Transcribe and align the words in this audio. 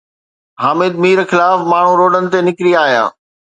حامد 0.63 0.93
مير 1.03 1.19
خلاف 1.31 1.57
ماڻهو 1.71 1.93
روڊن 2.01 2.23
تي 2.31 2.39
نڪري 2.47 2.71
آيا 2.85 3.03